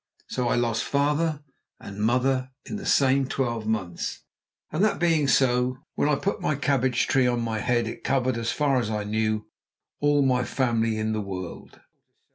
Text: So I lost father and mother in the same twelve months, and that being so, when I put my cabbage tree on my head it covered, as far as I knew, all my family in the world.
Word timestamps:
So 0.29 0.47
I 0.47 0.55
lost 0.55 0.83
father 0.83 1.43
and 1.79 1.99
mother 2.01 2.49
in 2.65 2.77
the 2.77 2.87
same 2.87 3.27
twelve 3.27 3.67
months, 3.67 4.23
and 4.71 4.83
that 4.83 4.97
being 4.97 5.27
so, 5.27 5.77
when 5.93 6.09
I 6.09 6.15
put 6.15 6.41
my 6.41 6.55
cabbage 6.55 7.05
tree 7.05 7.27
on 7.27 7.41
my 7.41 7.59
head 7.59 7.87
it 7.87 8.03
covered, 8.03 8.35
as 8.35 8.51
far 8.51 8.79
as 8.79 8.89
I 8.89 9.03
knew, 9.03 9.45
all 9.99 10.23
my 10.23 10.43
family 10.43 10.97
in 10.97 11.13
the 11.13 11.21
world. 11.21 11.81